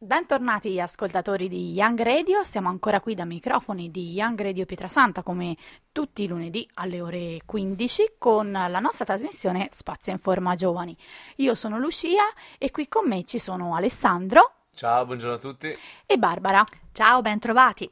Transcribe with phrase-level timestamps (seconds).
[0.00, 5.56] Bentornati ascoltatori di Young Radio, siamo ancora qui da microfoni di Young Radio Pietrasanta come
[5.90, 10.96] tutti i lunedì alle ore 15 con la nostra trasmissione Spazio in Forma Giovani.
[11.38, 14.52] Io sono Lucia e qui con me ci sono Alessandro.
[14.72, 15.76] Ciao, buongiorno a tutti.
[16.06, 16.64] E Barbara.
[16.92, 17.90] Ciao, bentrovati.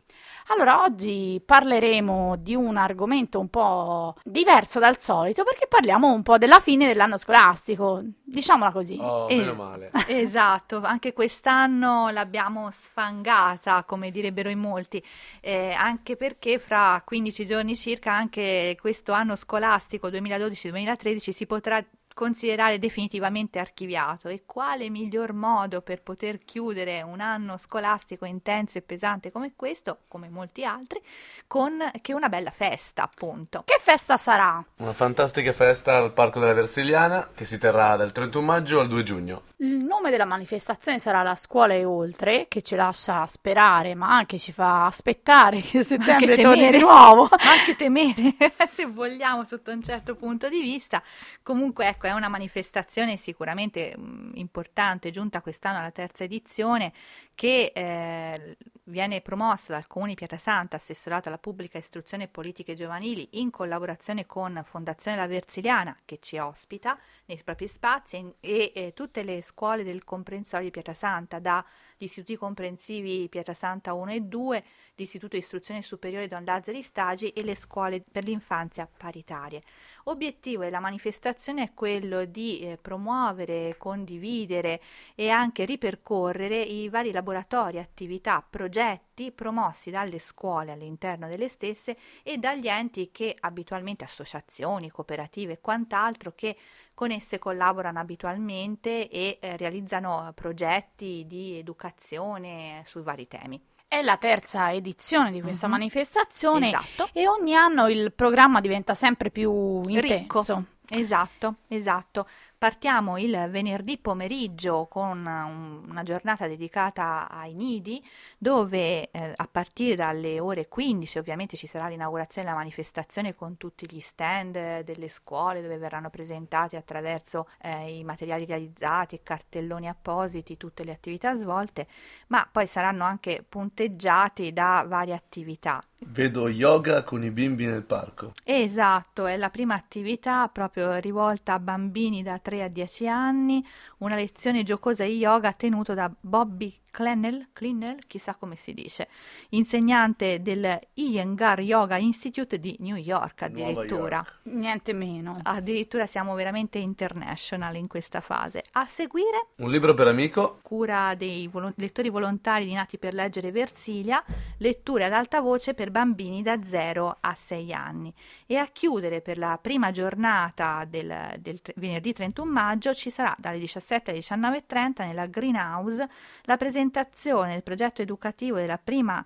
[0.48, 6.38] Allora, oggi parleremo di un argomento un po' diverso dal solito perché parliamo un po'
[6.38, 8.96] della fine dell'anno scolastico, diciamola così.
[9.00, 9.90] Oh, Es- meno male.
[10.06, 15.02] Esatto, anche quest'anno l'abbiamo sfangata, come direbbero in molti,
[15.40, 21.84] eh, anche perché fra 15 giorni circa anche questo anno scolastico 2012-2013 si potrà
[22.16, 28.80] considerare definitivamente archiviato e quale miglior modo per poter chiudere un anno scolastico intenso e
[28.80, 31.02] pesante come questo, come molti altri,
[31.46, 33.64] con che una bella festa, appunto.
[33.66, 34.64] Che festa sarà?
[34.78, 39.02] Una fantastica festa al Parco della Versiliana che si terrà dal 31 maggio al 2
[39.02, 39.42] giugno.
[39.58, 44.38] Il nome della manifestazione sarà La scuola e oltre, che ci lascia sperare, ma anche
[44.38, 47.28] ci fa aspettare che settembre Anche torni di nuovo.
[47.30, 48.34] anche temere,
[48.70, 51.02] se vogliamo, sotto un certo punto di vista.
[51.42, 53.94] Comunque, ecco, è una manifestazione sicuramente
[54.34, 56.92] importante, giunta quest'anno alla terza edizione,
[57.34, 63.28] che eh, viene promossa dal Comune di Pietrasanta, assessorato alla pubblica istruzione e politiche giovanili,
[63.32, 68.92] in collaborazione con Fondazione La Versiliana, che ci ospita nei propri spazi, e, e, eh,
[68.92, 71.64] tutte le scuole del comprensorio di Pietrasanta, dagli
[71.98, 77.54] istituti comprensivi Pietrasanta 1 e 2, l'Istituto di Istruzione Superiore Don Lazzari Stagi e le
[77.54, 79.62] scuole per l'infanzia paritarie.
[80.08, 84.80] Obiettivo della manifestazione è quello di eh, promuovere, condividere
[85.16, 92.38] e anche ripercorrere i vari laboratori, attività, progetti promossi dalle scuole all'interno delle stesse e
[92.38, 96.56] dagli enti che abitualmente, associazioni, cooperative e quant'altro, che
[96.94, 103.60] con esse collaborano abitualmente e eh, realizzano progetti di educazione sui vari temi.
[103.88, 105.72] È la terza edizione di questa Mhm.
[105.72, 107.08] manifestazione Esatto.
[107.12, 110.38] e ogni anno il programma diventa sempre più Ricco.
[110.40, 110.64] intenso.
[110.88, 112.26] Esatto, esatto.
[112.58, 118.02] Partiamo il venerdì pomeriggio con un- una giornata dedicata ai nidi,
[118.38, 123.86] dove eh, a partire dalle ore 15 ovviamente ci sarà l'inaugurazione della manifestazione con tutti
[123.86, 130.56] gli stand eh, delle scuole dove verranno presentati attraverso eh, i materiali realizzati, cartelloni appositi,
[130.56, 131.86] tutte le attività svolte,
[132.28, 135.82] ma poi saranno anche punteggiati da varie attività.
[135.98, 138.32] Vedo yoga con i bimbi nel parco.
[138.44, 143.66] Esatto, è la prima attività proprio rivolta a bambini da 3 a 10 anni,
[143.98, 149.08] una lezione giocosa di yoga tenuto da Bobby Clennell, Clennell, chissà come si dice,
[149.50, 154.16] insegnante del Iyengar Yoga Institute di New York addirittura.
[154.16, 154.38] York.
[154.44, 155.38] Niente meno.
[155.42, 158.62] Addirittura siamo veramente international in questa fase.
[158.72, 160.58] A seguire Un libro per amico.
[160.62, 164.24] cura dei volo- lettori volontari di Nati per leggere Versilia,
[164.56, 168.10] letture ad alta voce per bambini da 0 a 6 anni.
[168.46, 173.36] E a chiudere per la prima giornata del, del tre- venerdì 31 maggio ci sarà
[173.38, 176.08] dalle 17 alle 19.30 nella Greenhouse
[176.44, 179.24] la presentazione del progetto educativo della prima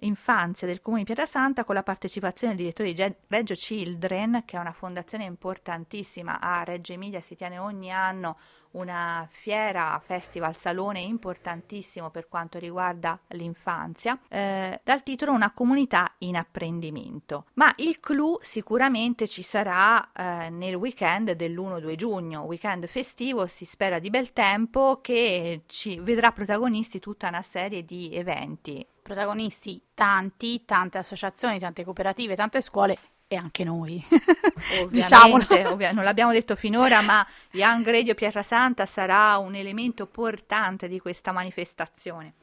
[0.00, 4.60] infanzia del comune di Pietrasanta con la partecipazione del direttore di Reggio Children, che è
[4.60, 8.38] una fondazione importantissima a Reggio Emilia, si tiene ogni anno
[8.72, 16.36] una fiera, festival, salone importantissimo per quanto riguarda l'infanzia, eh, dal titolo Una comunità in
[16.36, 17.46] apprendimento.
[17.54, 23.98] Ma il clou sicuramente ci sarà eh, nel weekend dell'1-2 giugno, weekend festivo, si spera
[23.98, 28.86] di bel tempo, che ci vedrà protagonisti tutta una serie di eventi.
[29.02, 32.96] Protagonisti tanti, tante associazioni, tante cooperative, tante scuole
[33.34, 34.02] e anche noi.
[34.90, 35.42] Diciamolo.
[35.42, 40.98] Ovviamente, ovvia- non l'abbiamo detto finora, ma Young Radio Pietrasanta sarà un elemento portante di
[41.00, 42.34] questa manifestazione.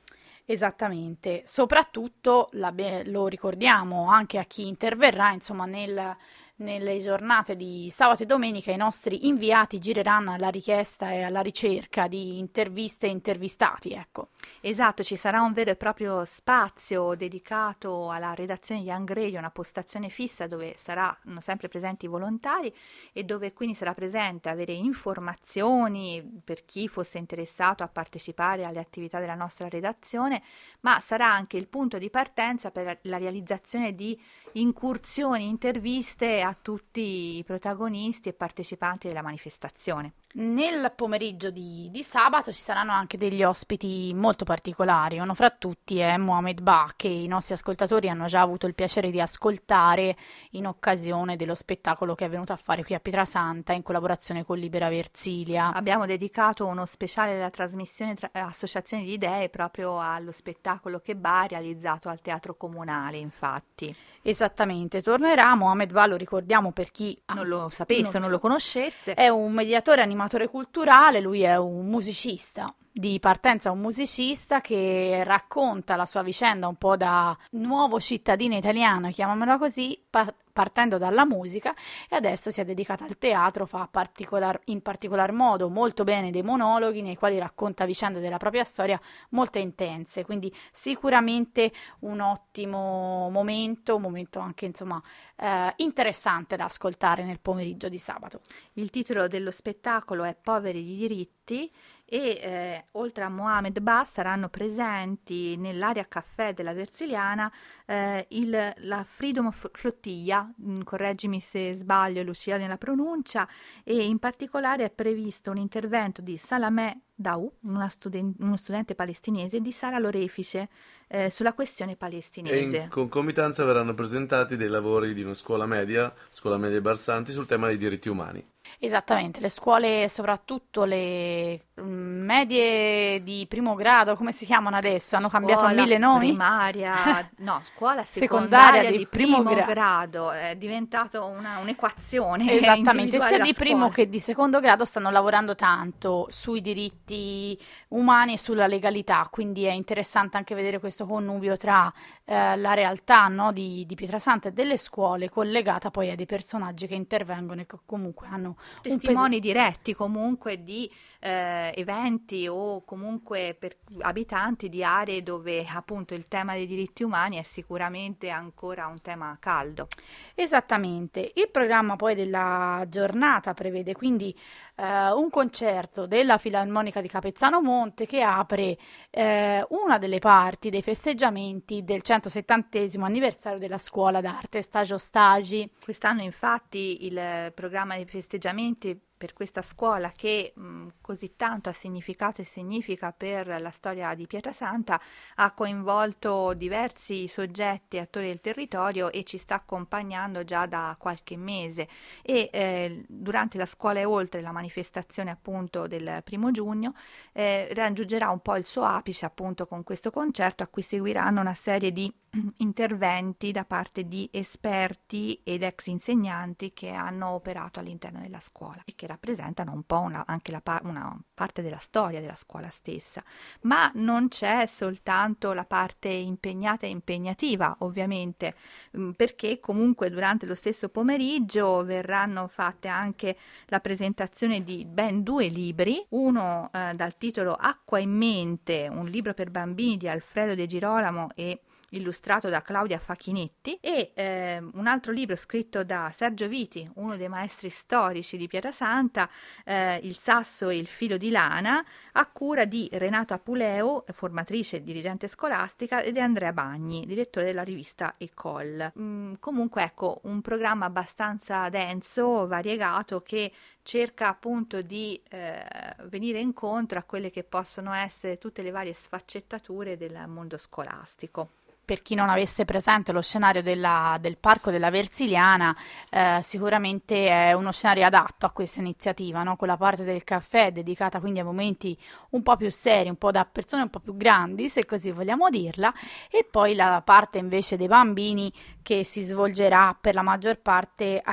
[0.45, 6.17] Esattamente, soprattutto l'abbi- lo ricordiamo anche a chi interverrà, insomma, nel-
[6.59, 12.07] nelle giornate di sabato e domenica i nostri inviati gireranno alla richiesta e alla ricerca
[12.07, 14.29] di interviste e intervistati, ecco.
[14.61, 20.09] Esatto, ci sarà un vero e proprio spazio dedicato alla redazione Young Radio, una postazione
[20.09, 22.73] fissa dove saranno sempre presenti i volontari
[23.13, 29.19] e dove quindi sarà presente avere informazioni per chi fosse interessato a partecipare alle attività
[29.19, 30.41] della nostra redazione,
[30.81, 34.19] ma sarà anche il punto di partenza per la realizzazione di
[34.53, 40.13] incursioni, interviste a tutti i protagonisti e partecipanti della manifestazione.
[40.31, 45.17] Nel pomeriggio di, di, sabato ci saranno anche degli ospiti molto particolari.
[45.17, 49.09] Uno fra tutti è Mohamed Ba, che i nostri ascoltatori hanno già avuto il piacere
[49.09, 50.15] di ascoltare
[50.51, 54.59] in occasione dello spettacolo che è venuto a fare qui a Pietrasanta in collaborazione con
[54.59, 55.73] Libera Versilia.
[55.73, 61.15] Abbiamo dedicato uno speciale della trasmissione tra- eh, Associazione di Idee proprio allo spettacolo che
[61.15, 63.95] Ba ha realizzato al Teatro Comunale, infatti.
[64.21, 65.55] Esattamente, tornerà.
[65.55, 69.13] Mohamed Ba, lo ricordiamo per chi non lo sapesse, non, non lo conoscesse.
[69.13, 75.95] È un mediatore animatore culturale, lui è un musicista di partenza un musicista che racconta
[75.95, 81.73] la sua vicenda un po' da nuovo cittadino italiano, chiamiamola così, pa- partendo dalla musica
[82.09, 86.43] e adesso si è dedicata al teatro, fa particolar, in particolar modo molto bene dei
[86.43, 93.95] monologhi nei quali racconta vicende della propria storia molto intense, quindi sicuramente un ottimo momento,
[93.95, 95.01] un momento anche insomma
[95.37, 98.41] eh, interessante da ascoltare nel pomeriggio di sabato.
[98.73, 101.71] Il titolo dello spettacolo è Poveri di diritti
[102.11, 107.51] e eh, oltre a Mohamed Ba saranno presenti nell'area caffè della Versiliana
[107.85, 113.47] eh, il, la Freedom Flottiglia, mm, correggimi se sbaglio Lucia nella pronuncia,
[113.83, 117.51] e in particolare è previsto un intervento di Salameh Dau,
[117.89, 120.69] studen- uno studente palestinese, e di Sara Lorefice
[121.09, 122.77] eh, sulla questione palestinese.
[122.77, 127.45] E in concomitanza verranno presentati dei lavori di una scuola media, scuola media Barsanti, sul
[127.45, 128.43] tema dei diritti umani.
[128.77, 135.15] Esattamente, le scuole, soprattutto le mm, medie di primo grado, come si chiamano adesso?
[135.15, 136.27] Hanno scuola cambiato mille nomi?
[136.27, 142.51] Primaria, no, scuola secondaria, secondaria di, primo, primo gra- grado, è diventato una, un'equazione.
[142.53, 143.71] Esattamente, sia di scuola.
[143.71, 147.57] primo che di secondo grado stanno lavorando tanto sui diritti
[147.89, 151.91] umani e sulla legalità, quindi è interessante anche vedere questo connubio tra
[152.25, 156.85] eh, la realtà no, di, di Pietrasanta e delle scuole collegata poi a dei personaggi
[156.85, 160.89] che intervengono e che comunque hanno testimoni pes- diretti comunque di
[161.19, 167.37] eh, eventi o comunque per abitanti di aree dove appunto il tema dei diritti umani
[167.37, 169.87] è sicuramente ancora un tema caldo.
[170.35, 171.31] Esattamente.
[171.35, 174.35] Il programma poi della giornata prevede quindi
[174.79, 178.77] eh, un concerto della Filarmonica di Capezzano Monte che apre
[179.09, 185.69] eh, una delle parti dei festeggiamenti del 170 anniversario della scuola d'arte Stagio Stagi.
[185.83, 192.39] Quest'anno infatti il programma dei festeggiamenti per questa scuola che mh, così tanto ha significato
[192.39, 194.99] e significa per la storia di Pietrasanta,
[195.35, 201.35] ha coinvolto diversi soggetti e attori del territorio e ci sta accompagnando già da qualche
[201.35, 201.89] mese.
[202.21, 206.93] E eh, durante la scuola e oltre la manifestazione appunto del primo giugno
[207.33, 211.55] eh, raggiungerà un po' il suo apice appunto con questo concerto a cui seguiranno una
[211.55, 212.11] serie di
[212.57, 218.93] interventi da parte di esperti ed ex insegnanti che hanno operato all'interno della scuola e
[218.95, 223.23] che rappresentano un po' una, anche la, una parte della storia della scuola stessa.
[223.61, 228.55] Ma non c'è soltanto la parte impegnata e impegnativa, ovviamente,
[228.97, 235.47] mm, perché comunque durante lo stesso pomeriggio verranno fatte anche la presentazione di ben due
[235.47, 240.65] libri, uno eh, dal titolo Acqua in mente, un libro per bambini di Alfredo De
[240.65, 246.89] Girolamo e illustrato da Claudia Facchinetti, e eh, un altro libro scritto da Sergio Viti,
[246.95, 249.29] uno dei maestri storici di Pietrasanta,
[249.63, 251.83] eh, Il sasso e il filo di lana,
[252.13, 258.15] a cura di Renato Apuleo, formatrice e dirigente scolastica, ed Andrea Bagni, direttore della rivista
[258.17, 258.93] Ecole.
[258.99, 263.51] Mm, comunque ecco, un programma abbastanza denso, variegato, che
[263.81, 265.65] cerca appunto di eh,
[266.03, 271.49] venire incontro a quelle che possono essere tutte le varie sfaccettature del mondo scolastico
[271.89, 275.75] per chi non avesse presente lo scenario della, del Parco della Versiliana,
[276.11, 279.55] eh, sicuramente è uno scenario adatto a questa iniziativa, no?
[279.55, 281.97] quella parte del caffè dedicata quindi a momenti
[282.29, 285.49] un po' più seri, un po' da persone un po' più grandi, se così vogliamo
[285.49, 285.91] dirla,
[286.29, 288.53] e poi la parte invece dei bambini
[288.89, 291.31] che si svolgerà per la maggior parte uh,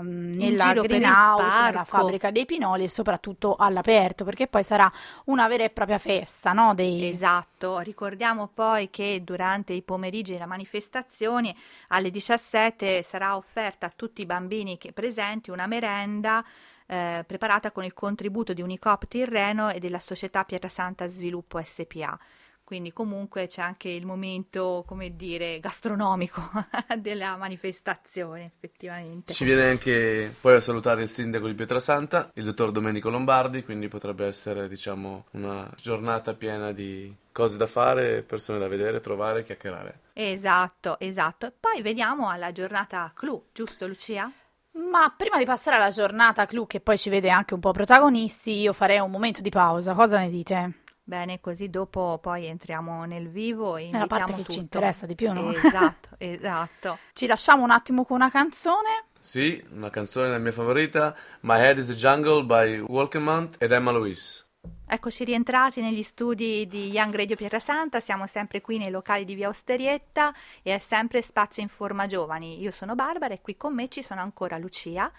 [0.00, 4.90] nella greenhouse, nella fabbrica dei pinoli e soprattutto all'aperto, perché poi sarà
[5.26, 6.72] una vera e propria festa, no?
[6.72, 7.06] Dei...
[7.06, 11.54] Esatto, ricordiamo poi che durante i pomeriggi della manifestazione
[11.88, 16.42] alle 17 sarà offerta a tutti i bambini che presenti una merenda
[16.86, 22.18] eh, preparata con il contributo di Unicop Tirreno e della società Pietrasanta Sviluppo SPA.
[22.64, 26.40] Quindi comunque c'è anche il momento, come dire, gastronomico
[26.98, 29.34] della manifestazione, effettivamente.
[29.34, 33.88] Ci viene anche poi a salutare il sindaco di Pietrasanta, il dottor Domenico Lombardi, quindi
[33.88, 40.00] potrebbe essere, diciamo, una giornata piena di cose da fare, persone da vedere, trovare, chiacchierare.
[40.14, 41.52] Esatto, esatto.
[41.60, 44.32] Poi vediamo alla giornata clou, giusto Lucia?
[44.72, 48.58] Ma prima di passare alla giornata clou, che poi ci vede anche un po' protagonisti,
[48.58, 49.92] io farei un momento di pausa.
[49.92, 50.83] Cosa ne dite?
[51.06, 54.52] Bene, così dopo poi entriamo nel vivo e Nella parte che tutto.
[54.52, 55.52] ci interessa di più, no?
[55.52, 56.98] Esatto, esatto.
[57.12, 59.04] Ci lasciamo un attimo con una canzone.
[59.18, 63.90] Sì, una canzone la mia favorita, My Head is a Jungle by Walkmount ed Emma
[63.90, 64.42] Louise.
[64.86, 69.48] Eccoci rientrati negli studi di Young Radio Pietrasanta, siamo sempre qui nei locali di Via
[69.48, 70.32] Osterietta
[70.62, 72.60] e è sempre spazio in forma giovani.
[72.62, 75.12] Io sono Barbara e qui con me ci sono ancora Lucia.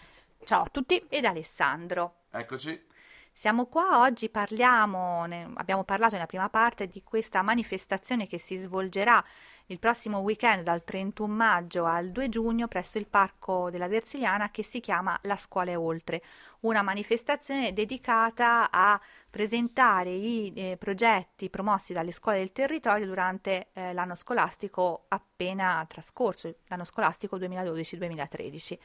[0.44, 1.04] Ciao a tutti.
[1.10, 2.22] Ed Alessandro.
[2.32, 2.94] Eccoci.
[3.38, 8.56] Siamo qua oggi, parliamo, ne, abbiamo parlato nella prima parte di questa manifestazione che si
[8.56, 9.22] svolgerà
[9.65, 14.63] il prossimo weekend dal 31 maggio al 2 giugno presso il Parco della Versiliana che
[14.63, 16.22] si chiama La Scuola è Oltre,
[16.62, 23.91] una manifestazione dedicata a presentare i eh, progetti promossi dalle scuole del territorio durante eh,
[23.93, 28.77] l'anno scolastico appena trascorso, l'anno scolastico 2012-2013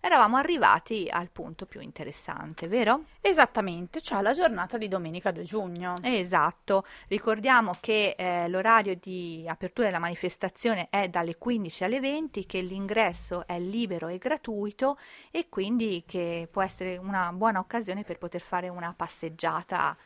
[0.00, 3.04] eravamo arrivati al punto più interessante, vero?
[3.20, 5.94] Esattamente, cioè la giornata di domenica 2 giugno.
[6.02, 12.60] Esatto, ricordiamo che eh, l'orario di apertura della manifestazione è dalle 15 alle 20, che
[12.60, 14.98] l'ingresso è libero e gratuito
[15.30, 19.96] e quindi che può essere una buona occasione per poter fare una passeggiata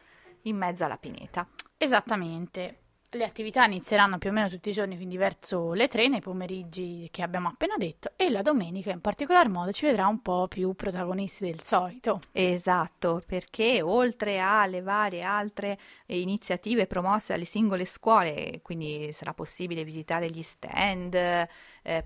[0.42, 1.46] in mezzo alla pineta.
[1.76, 2.81] Esattamente.
[3.14, 7.08] Le attività inizieranno più o meno tutti i giorni, quindi verso le 3 nei pomeriggi
[7.10, 10.72] che abbiamo appena detto, e la domenica in particolar modo ci vedrà un po' più
[10.72, 12.20] protagonisti del solito.
[12.32, 20.30] Esatto, perché oltre alle varie altre iniziative promosse dalle singole scuole, quindi sarà possibile visitare
[20.30, 21.48] gli stand, eh,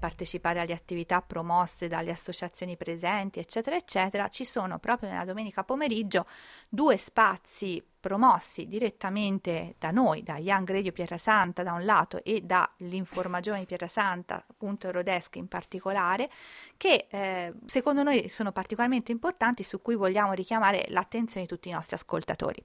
[0.00, 6.26] partecipare alle attività promosse dalle associazioni presenti, eccetera, eccetera, ci sono proprio nella domenica pomeriggio
[6.68, 13.64] due spazi promossi direttamente da noi, da Young Radio Pietrasanta da un lato e dall'Informagione
[13.64, 16.30] Pietrasanta, appunto Eurodesk in particolare,
[16.76, 21.72] che eh, secondo noi sono particolarmente importanti su cui vogliamo richiamare l'attenzione di tutti i
[21.72, 22.62] nostri ascoltatori.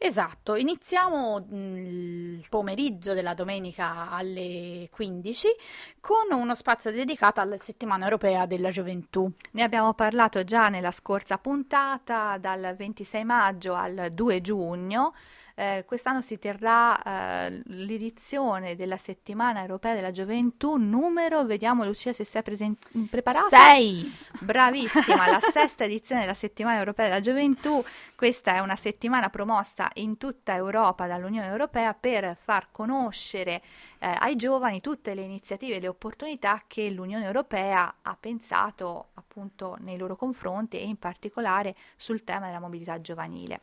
[0.00, 5.48] Esatto, iniziamo mm, il pomeriggio della domenica alle 15
[5.98, 9.28] con uno spazio dedicato alla settimana europea della gioventù.
[9.52, 15.14] Ne abbiamo parlato già nella scorsa puntata, dal 26 maggio al 2 giugno.
[15.60, 22.22] Eh, quest'anno si terrà eh, l'edizione della settimana europea della gioventù, numero, vediamo Lucia se
[22.22, 22.76] sei presen-
[23.10, 23.48] preparata.
[23.48, 24.08] Sei!
[24.38, 27.84] Bravissima, la sesta edizione della settimana europea della gioventù.
[28.14, 33.60] Questa è una settimana promossa in tutta Europa dall'Unione Europea per far conoscere
[33.98, 39.76] eh, ai giovani tutte le iniziative e le opportunità che l'Unione Europea ha pensato appunto
[39.80, 43.60] nei loro confronti e in particolare sul tema della mobilità giovanile.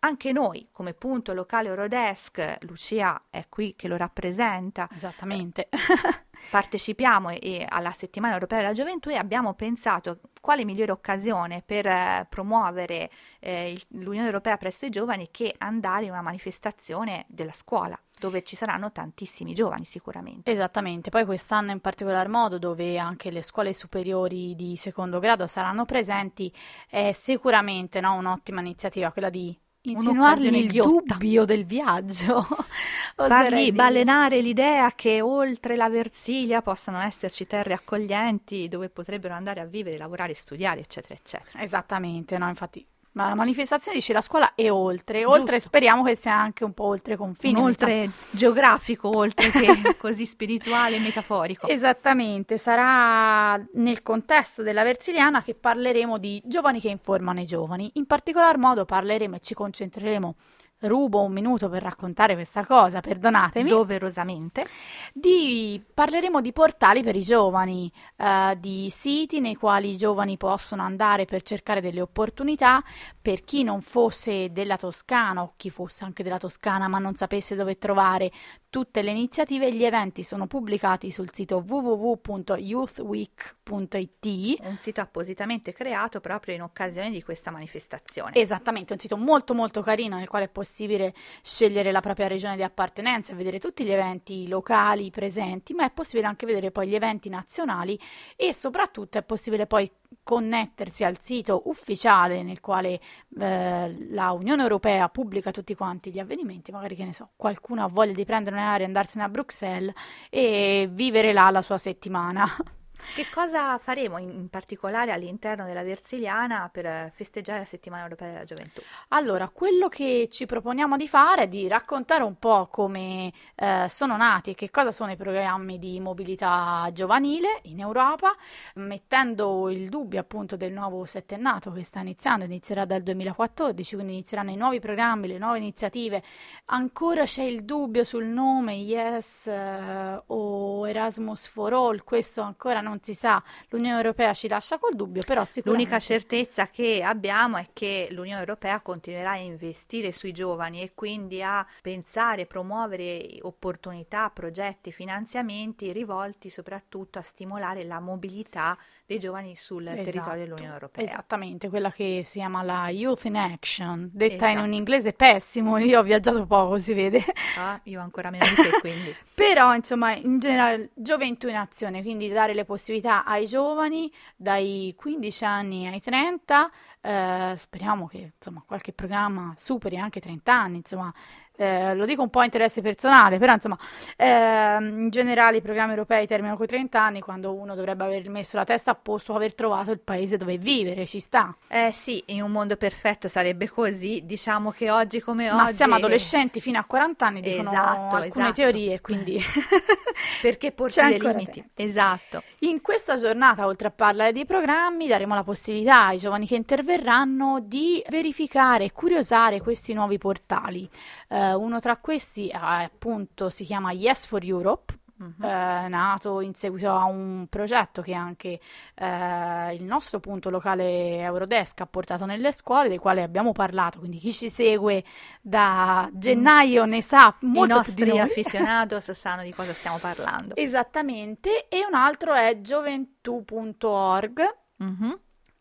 [0.00, 4.88] Anche noi, come punto locale Eurodesk, Lucia è qui che lo rappresenta.
[4.94, 5.68] Esattamente.
[6.48, 12.26] partecipiamo e, alla settimana europea della gioventù e abbiamo pensato quale migliore occasione per eh,
[12.28, 13.10] promuovere
[13.40, 18.42] eh, il, l'Unione Europea presso i giovani che andare in una manifestazione della scuola dove
[18.42, 20.50] ci saranno tantissimi giovani sicuramente.
[20.50, 25.86] Esattamente, poi quest'anno in particolar modo dove anche le scuole superiori di secondo grado saranno
[25.86, 26.52] presenti
[26.86, 31.14] è sicuramente no, un'ottima iniziativa quella di insinuargli il ghiotta.
[31.14, 32.46] dubbio del viaggio.
[33.16, 39.64] Fargli balenare l'idea che oltre la Versilia possano esserci terre accoglienti dove potrebbero andare a
[39.66, 41.62] vivere, lavorare, studiare, eccetera, eccetera.
[41.62, 45.38] Esattamente, no, infatti ma la manifestazione dice la scuola è oltre, Giusto.
[45.38, 47.58] oltre speriamo che sia anche un po' oltre confine.
[47.58, 51.66] oltre geografico, oltre che così spirituale e metaforico.
[51.66, 57.90] Esattamente, sarà nel contesto della Versiliana che parleremo di giovani che informano i giovani.
[57.94, 60.34] In particolar modo parleremo e ci concentreremo
[60.80, 63.68] rubo un minuto per raccontare questa cosa, perdonatemi.
[63.68, 64.64] Doverosamente.
[65.12, 70.82] Di, parleremo di portali per i giovani, uh, di siti nei quali i giovani possono
[70.82, 72.82] andare per cercare delle opportunità.
[73.20, 77.54] Per chi non fosse della Toscana o chi fosse anche della Toscana ma non sapesse
[77.54, 78.30] dove trovare
[78.70, 84.60] tutte le iniziative e gli eventi sono pubblicati sul sito www.youthweek.it.
[84.62, 88.36] Un sito appositamente creato proprio in occasione di questa manifestazione.
[88.36, 91.12] Esattamente, un sito molto molto carino nel quale è possibile
[91.42, 95.90] scegliere la propria regione di appartenenza e vedere tutti gli eventi locali presenti, ma è
[95.90, 97.98] possibile anche vedere poi gli eventi nazionali
[98.36, 99.90] e soprattutto è possibile poi
[100.22, 103.00] connettersi al sito ufficiale nel quale
[103.38, 107.88] eh, la Unione Europea pubblica tutti quanti gli avvenimenti, magari che ne so, qualcuno ha
[107.88, 109.94] voglia di prendere un'area e andarsene a Bruxelles
[110.28, 112.46] e vivere là la sua settimana.
[113.14, 118.80] Che cosa faremo in, particolare all'interno della Versiliana per festeggiare la settimana europea della gioventù?
[119.08, 124.16] Allora, quello che ci proponiamo di fare è di raccontare un po' come eh, sono
[124.16, 128.34] nati e che cosa sono i programmi di mobilità giovanile in Europa,
[128.74, 134.50] mettendo il dubbio appunto del nuovo settennato che sta iniziando, inizierà dal 2014, quindi inizieranno
[134.50, 136.22] i nuovi programmi, le nuove iniziative.
[136.66, 142.89] Ancora c'è il dubbio sul nome Yes eh, o Erasmus for All, questo ancora non
[143.00, 145.90] si sa, l'Unione Europea ci lascia col dubbio, però sicuramente...
[145.90, 151.42] L'unica certezza che abbiamo è che l'Unione Europea continuerà a investire sui giovani e quindi
[151.42, 159.86] a pensare, promuovere opportunità, progetti, finanziamenti rivolti soprattutto a stimolare la mobilità dei giovani sul
[159.88, 161.04] Esatto, territorio dell'Unione Europea.
[161.04, 164.76] Esattamente, quella che si chiama la Youth in Action, detta in un Esatto.
[164.76, 167.24] inglese pessimo, io ho viaggiato poco, si vede.
[167.58, 169.14] Ah, io ancora meno di te, quindi.
[169.34, 172.78] Però, insomma, in generale, gioventù in azione, quindi dare le possibilità
[173.24, 176.70] ai giovani dai 15 anni ai 30,
[177.00, 181.12] eh, speriamo che, insomma, qualche programma superi anche i 30 anni, insomma,
[181.60, 183.76] eh, lo dico un po' a interesse personale, però, insomma,
[184.16, 188.26] ehm, in generale i programmi europei terminano con i 30 anni, quando uno dovrebbe aver
[188.30, 191.54] messo la testa a posto, aver trovato il paese dove vivere, ci sta.
[191.68, 195.74] Eh sì, in un mondo perfetto sarebbe così, diciamo che oggi come Ma oggi...
[195.74, 198.52] siamo adolescenti fino a 40 anni, dicono Esatto, alcune esatto.
[198.54, 199.38] teorie, quindi...
[200.40, 201.60] Perché porsi dei limiti?
[201.60, 201.82] tempo.
[201.82, 202.42] Esatto.
[202.60, 207.60] In questa giornata, oltre a parlare dei programmi, daremo la possibilità ai giovani che interverranno
[207.62, 210.88] di verificare e curiosare questi nuovi portali.
[211.28, 214.98] Eh, uno tra questi, eh, appunto, si chiama Yes for Europe.
[215.20, 215.44] Mhm.
[215.44, 218.58] eh, nato in seguito a un progetto che anche
[218.94, 224.16] eh, il nostro punto locale Eurodesk ha portato nelle scuole, dei quali abbiamo parlato, quindi
[224.16, 225.04] chi ci segue
[225.42, 230.56] da gennaio ne sa I molto di nostri aficionados sanno di cosa stiamo parlando.
[230.56, 235.18] Esattamente, e un altro è gioventù.org, Mhm.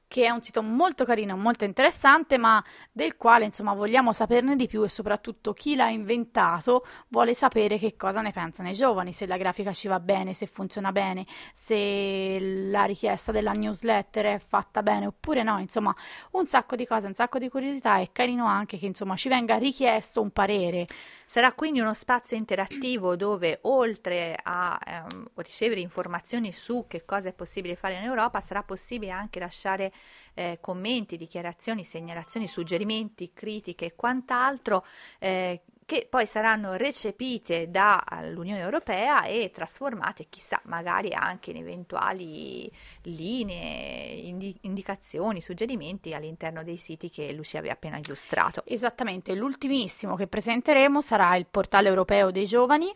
[0.10, 2.62] Che è un sito molto carino, molto interessante, ma
[2.92, 7.96] del quale insomma vogliamo saperne di più e soprattutto chi l'ha inventato vuole sapere che
[7.96, 12.40] cosa ne pensano i giovani, se la grafica ci va bene, se funziona bene, se
[12.72, 15.96] la richiesta della newsletter è fatta bene oppure no, insomma,
[16.32, 19.58] un sacco di cose, un sacco di curiosità, è carino anche che insomma ci venga
[19.58, 20.88] richiesto un parere.
[21.32, 27.34] Sarà quindi uno spazio interattivo dove oltre a ehm, ricevere informazioni su che cosa è
[27.34, 29.94] possibile fare in Europa, sarà possibile anche lasciare
[30.34, 34.84] eh, commenti, dichiarazioni, segnalazioni, suggerimenti, critiche e quant'altro
[35.20, 42.72] eh, che poi saranno recepite dall'Unione Europea e trasformate, chissà, magari anche in eventuali
[43.06, 48.62] linee, indi- indicazioni, suggerimenti all'interno dei siti che Lucia aveva appena illustrato.
[48.68, 52.94] Esattamente, l'ultimissimo che presenteremo sarà il portale europeo dei giovani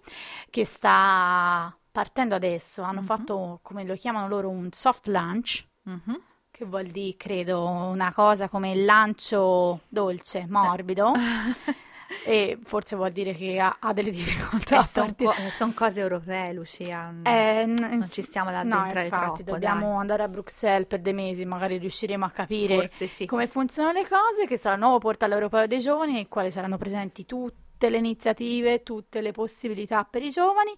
[0.52, 2.84] che sta partendo adesso.
[2.84, 3.06] Hanno Mhm.
[3.08, 6.22] fatto, come lo chiamano loro, un soft launch, Mhm.
[6.52, 11.12] che vuol dire, credo, una cosa come il lancio dolce, morbido.
[12.24, 15.34] E forse vuol dire che ha, ha delle difficoltà a sono partire.
[15.74, 17.12] cose europee, Lucia.
[17.12, 19.98] mm, Eh, n- non ci stiamo ad no, addentrare infatti, troppo, dobbiamo dai.
[20.00, 23.26] andare a Bruxelles per dei mesi, magari riusciremo a capire sì.
[23.26, 26.78] come funzionano le cose, che sarà il nuovo portale europeo dei giovani, nel quale saranno
[26.78, 30.74] presenti tutte le iniziative, tutte le possibilità per i giovani.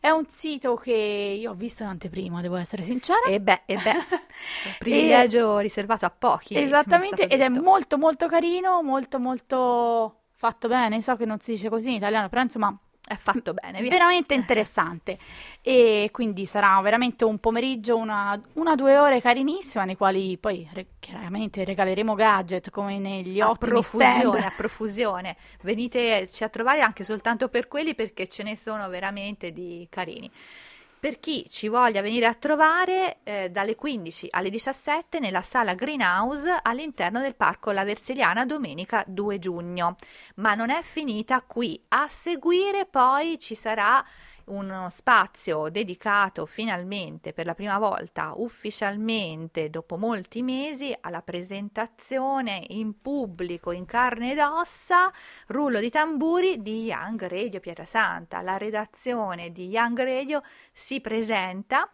[0.00, 3.20] È un sito che io ho visto in anteprima, devo essere sincera.
[3.28, 3.92] E beh, e beh,
[4.64, 6.54] un privilegio riservato a pochi.
[6.54, 7.60] è Esattamente, ed è detto.
[7.62, 11.02] molto molto carino, molto molto fatto bene.
[11.02, 12.74] So che non si dice così in italiano, però insomma
[13.06, 13.90] È fatto bene, via.
[13.90, 15.18] veramente interessante.
[15.62, 20.86] E quindi sarà veramente un pomeriggio, una, una due ore carinissima, nei quali poi re-
[20.98, 24.44] chiaramente regaleremo gadget come negli A ottimi profusione, stand.
[24.44, 25.36] a profusione.
[25.62, 30.30] Veniteci a trovare anche soltanto per quelli perché ce ne sono veramente di carini.
[31.00, 36.58] Per chi ci voglia venire a trovare eh, dalle 15 alle 17 nella sala Greenhouse
[36.60, 39.96] all'interno del Parco La Versiliana domenica 2 giugno.
[40.34, 41.82] Ma non è finita qui.
[41.88, 44.04] A seguire poi ci sarà
[44.50, 53.00] uno spazio dedicato finalmente per la prima volta ufficialmente dopo molti mesi alla presentazione in
[53.00, 55.12] pubblico in carne ed ossa
[55.48, 58.40] rullo di tamburi di Young Radio Pietrasanta.
[58.42, 61.88] La redazione di Young Radio si presenta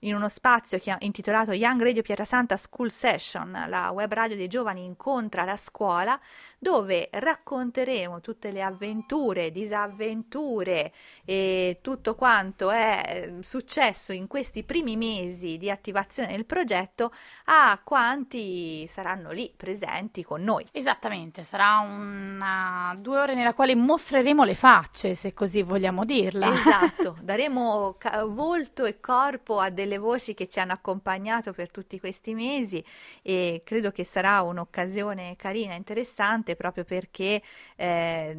[0.00, 5.44] in uno spazio intitolato Young Radio Pietrasanta School Session, la web radio dei giovani incontra
[5.44, 6.18] la scuola,
[6.60, 10.92] dove racconteremo tutte le avventure, disavventure
[11.24, 17.12] e tutto quanto è eh, successo in questi primi mesi di attivazione del progetto
[17.46, 20.66] a quanti saranno lì presenti con noi.
[20.70, 26.52] Esattamente, sarà una due ore nella quale mostreremo le facce, se così vogliamo dirla.
[26.52, 31.72] Esatto, daremo ca- volto e corpo a delle delle voci che ci hanno accompagnato per
[31.72, 32.82] tutti questi mesi
[33.22, 37.42] e credo che sarà un'occasione carina, interessante, proprio perché
[37.76, 38.36] eh,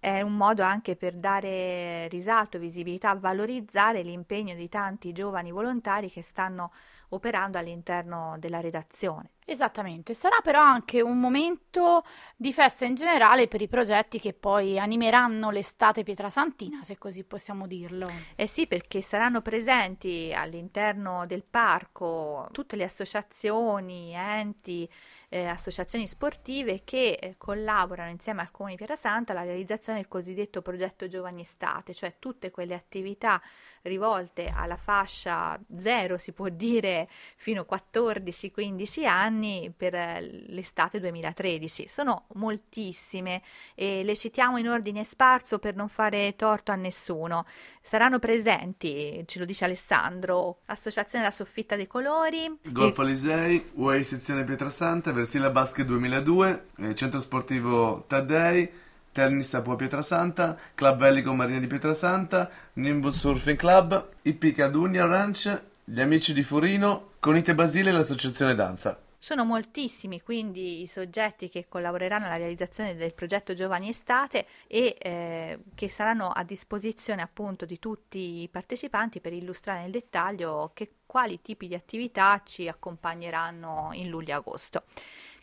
[0.00, 6.22] è un modo anche per dare risalto, visibilità, valorizzare l'impegno di tanti giovani volontari che
[6.22, 6.70] stanno
[7.10, 9.30] operando all'interno della redazione.
[9.46, 12.02] Esattamente, sarà però anche un momento
[12.34, 17.66] di festa in generale per i progetti che poi animeranno l'estate pietrasantina, se così possiamo
[17.66, 18.10] dirlo.
[18.36, 24.88] Eh sì, perché saranno presenti all'interno del parco tutte le associazioni, enti,
[25.34, 30.62] eh, associazioni sportive che eh, collaborano insieme al Comune di Pietrasanta alla realizzazione del cosiddetto
[30.62, 33.42] progetto Giovani Estate, cioè tutte quelle attività
[33.84, 41.86] rivolte alla fascia zero, si può dire, fino a 14-15 anni per eh, l'estate 2013.
[41.86, 43.42] Sono moltissime
[43.74, 47.46] e le citiamo in ordine sparso per non fare torto a nessuno.
[47.82, 54.44] Saranno presenti, ce lo dice Alessandro, Associazione La Soffitta dei Colori, Golfo Alisei, UAI Sezione
[54.44, 58.82] Pietrasanta, Versila Basket 2002, eh, Centro Sportivo Taddei,
[59.14, 65.62] Tennis a Pua Pietrasanta, Club Velico Marina di Pietrasanta, Nimbus Surfing Club, IP Cadunia Ranch,
[65.84, 69.00] gli amici di Furino, Conite Basile e l'associazione Danza.
[69.16, 75.60] Sono moltissimi quindi i soggetti che collaboreranno alla realizzazione del progetto Giovani Estate e eh,
[75.76, 81.40] che saranno a disposizione appunto di tutti i partecipanti per illustrare nel dettaglio che, quali
[81.40, 84.82] tipi di attività ci accompagneranno in luglio-agosto.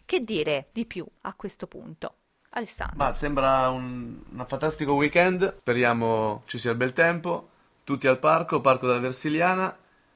[0.05, 2.15] Che dire di più a questo punto?
[2.53, 2.97] Alessandro.
[2.97, 7.49] Ma sembra un, fantastico weekend, speriamo ci sia il bel tempo,
[7.83, 9.75] tutti al parco, parco della Versiliana,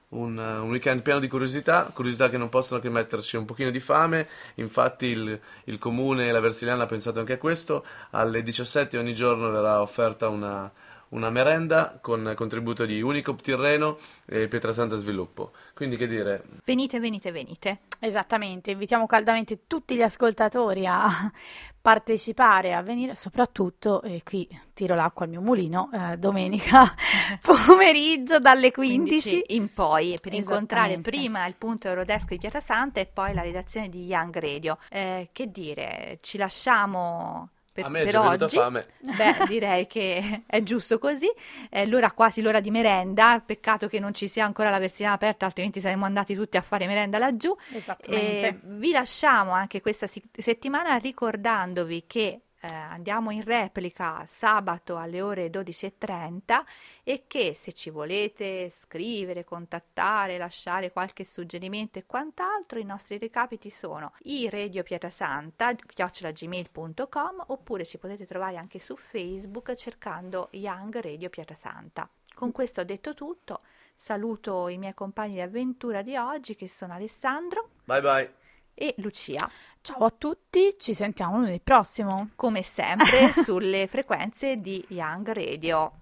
[0.09, 3.79] un, un, weekend pieno di curiosità, curiosità che non possono che metterci un pochino di
[3.79, 8.97] fame, infatti il, il comune e la Versiliana ha pensato anche a questo, alle 17
[8.97, 10.69] ogni giorno verrà offerta una,
[11.09, 15.51] una merenda con contributo di Unicop Tirreno e Pietrasanta Sviluppo.
[15.73, 16.43] Quindi che dire?
[16.63, 17.79] Venite, venite, venite.
[17.99, 21.09] Esattamente, invitiamo caldamente tutti gli ascoltatori a
[21.81, 26.93] partecipare, a venire, soprattutto, e qui tiro l'acqua al mio mulino, eh, domenica
[27.41, 29.05] pomeriggio dalle 15.
[29.05, 33.89] 15 in poi, per incontrare prima il punto Eurodesk di Pietrasanta e poi la redazione
[33.89, 34.77] di Young Radio.
[34.89, 38.55] Eh, che dire, ci lasciamo per, a me per oggi.
[38.55, 38.81] Fame.
[39.03, 41.29] Beh, direi che è giusto così.
[41.69, 43.43] È l'ora quasi l'ora di merenda.
[43.45, 46.87] Peccato che non ci sia ancora la versione aperta, altrimenti saremmo andati tutti a fare
[46.87, 47.53] merenda laggiù.
[47.73, 48.61] Esattamente.
[48.63, 56.63] vi lasciamo anche questa settimana ricordandovi che eh, andiamo in replica sabato alle ore 12.30
[57.03, 63.69] e che se ci volete scrivere, contattare, lasciare qualche suggerimento e quant'altro, i nostri recapiti
[63.69, 71.29] sono i Radio Pietrasanta, chiocciolagmail.com oppure ci potete trovare anche su Facebook cercando Young Radio
[71.29, 72.09] Pietrasanta.
[72.33, 73.61] Con questo ho detto tutto,
[73.95, 77.69] saluto i miei compagni di avventura di oggi che sono Alessandro.
[77.85, 78.33] Bye bye.
[78.73, 79.49] E Lucia.
[79.85, 82.29] Ciao a tutti, ci sentiamo lunedì prossimo.
[82.35, 85.91] Come sempre sulle frequenze di Young Radio.